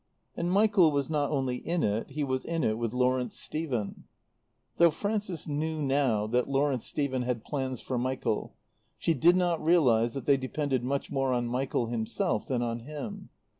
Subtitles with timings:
[0.35, 4.05] And Michael was not only in it, he was in it with Lawrence Stephen.
[4.77, 8.55] Though Frances knew now that Lawrence Stephen had plans for Michael,
[8.97, 13.29] she did not realize that they depended much more on Michael himself than on him.